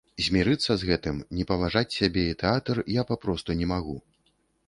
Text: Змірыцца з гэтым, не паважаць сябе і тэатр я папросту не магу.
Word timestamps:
Змірыцца 0.25 0.71
з 0.83 0.87
гэтым, 0.91 1.19
не 1.39 1.45
паважаць 1.51 1.93
сябе 1.99 2.23
і 2.31 2.37
тэатр 2.43 2.75
я 2.99 3.05
папросту 3.13 3.59
не 3.63 3.67
магу. 3.73 3.95